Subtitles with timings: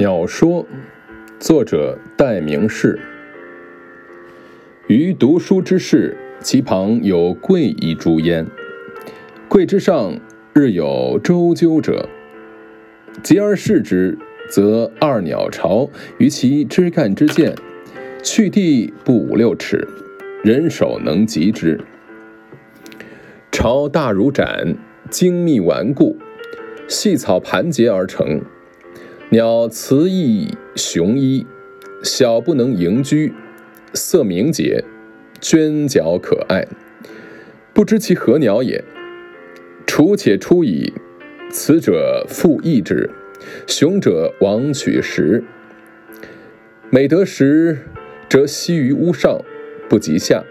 [0.00, 0.66] 鸟说，
[1.38, 2.98] 作者戴明士。
[4.86, 8.46] 于读书之士，其旁有贵一株焉。
[9.46, 10.18] 贵之上，
[10.54, 12.08] 日有周究者。
[13.22, 14.16] 及而视之，
[14.48, 17.54] 则二鸟巢于其枝干之间，
[18.22, 19.86] 去地不五六尺，
[20.42, 21.78] 人手能及之。
[23.52, 24.74] 巢大如盏，
[25.10, 26.16] 精密顽固，
[26.88, 28.40] 细草盘结而成。
[29.32, 31.46] 鸟雌异雄一，
[32.02, 33.32] 小不能盈居，
[33.94, 34.82] 色明洁，
[35.40, 36.66] 娟角可爱，
[37.72, 38.82] 不知其何鸟也。
[39.86, 40.92] 雏且出矣，
[41.48, 43.08] 雌者复异之，
[43.68, 45.44] 雄者往取食。
[46.90, 47.78] 每得食，
[48.28, 49.40] 则栖于屋上，
[49.88, 50.42] 不及下。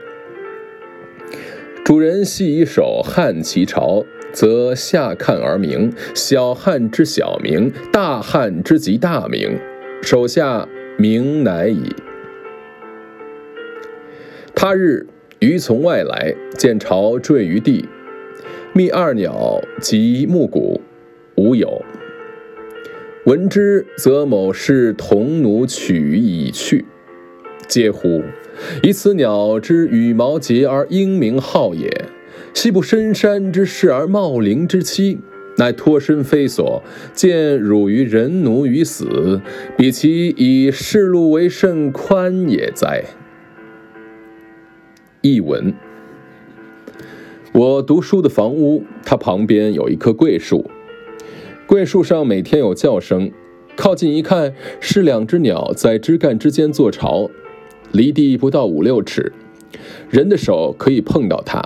[1.90, 4.06] 主人系以手撼其巢。
[4.32, 9.58] 则下看而鸣，小汉之小鸣，大汉之极大鸣，
[10.04, 11.96] 手下鸣乃矣。
[14.54, 15.08] 他日
[15.40, 17.90] 余从外来，见巢坠于地，
[18.72, 20.80] 觅二鸟及木鼓，
[21.38, 21.84] 无有。
[23.26, 26.86] 闻之，则某是童奴取以去。
[27.70, 28.23] 嗟乎！
[28.84, 31.89] 以此鸟之羽毛洁而英明好也。
[32.53, 35.20] 昔不深山之士而茂陵之妻，
[35.58, 36.81] 乃脱身非所，
[37.14, 39.40] 见辱于人奴于死，
[39.78, 43.03] 比其以世路为甚宽也哉？
[45.22, 45.73] 译文：
[47.53, 50.70] 我读书的房屋，它旁边有一棵桂树，
[51.67, 53.31] 桂树上每天有叫声，
[53.75, 57.30] 靠近一看，是两只鸟在枝干之间做巢，
[57.92, 59.34] 离地不到五六尺，
[60.09, 61.62] 人的手可以碰到它。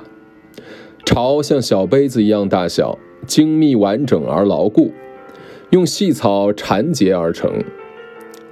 [1.05, 4.91] 巢像小杯子一样大小，精密完整而牢固，
[5.71, 7.63] 用细草缠结而成。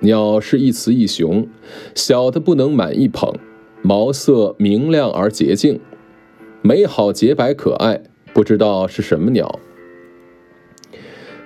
[0.01, 1.47] 鸟是一雌一雄，
[1.95, 3.33] 小的不能满一捧，
[3.81, 5.79] 毛色明亮而洁净，
[6.61, 8.01] 美好洁白可爱，
[8.33, 9.59] 不知道是什么鸟。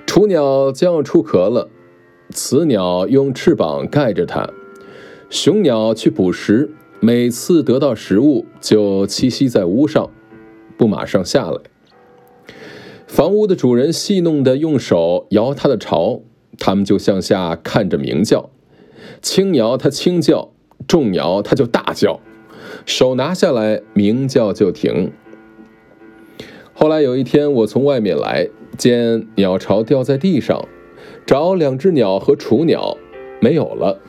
[0.08, 1.70] 雏鸟将要出壳了，
[2.30, 4.50] 雌鸟用翅膀盖着它，
[5.30, 10.10] 雄鸟去捕食，每次得到食物就栖息在屋上。
[10.78, 11.62] 不马上下来。
[13.08, 16.22] 房屋的主人戏弄的用手摇它的巢，
[16.60, 18.50] 它们就向下看着鸣叫。
[19.22, 20.52] 轻摇它轻叫，
[20.88, 22.20] 重摇它就大叫。
[22.86, 25.12] 手拿下来，鸣叫就停。
[26.74, 30.68] 后来有一天，我从外面来，见鸟巢掉在地上，
[31.26, 32.98] 找两只鸟和雏鸟，
[33.40, 34.02] 没有了。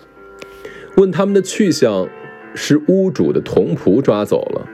[0.97, 2.09] 问他们的去向，
[2.55, 4.67] 是屋主的童仆抓走了。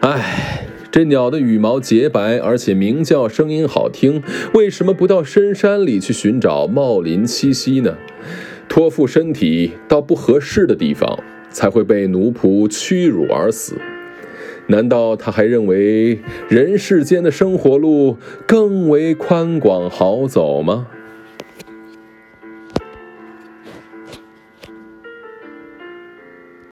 [0.00, 4.22] 唉，这鸟的羽毛洁白，而且鸣叫声音好听，
[4.54, 7.96] 为什么不到深山里去寻找茂林栖息呢？
[8.68, 13.76] 托付身体到不合适的地方，才会被奴仆屈辱而死。
[14.68, 18.16] 难道他还认为人世间的生活路
[18.46, 20.86] 更为宽广好走吗？